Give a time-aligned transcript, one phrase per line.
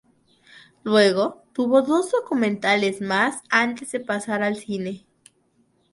[0.83, 5.05] Luego tuvo dos documentales más antes de pasar al cine.